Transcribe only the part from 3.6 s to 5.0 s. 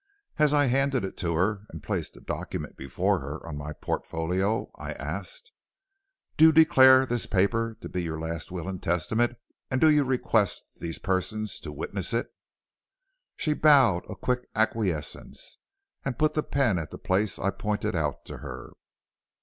portfolio, I